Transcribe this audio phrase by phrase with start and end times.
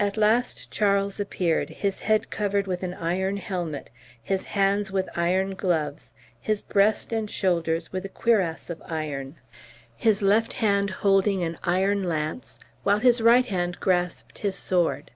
[0.00, 3.90] At last Charles appeared, his head covered with an iron helmet,
[4.22, 9.36] his hands with iron gloves, his breast and shoulders with a cuirass of iron,
[9.94, 15.10] his left hand holding an iron lance, while his right hand grasped his sword.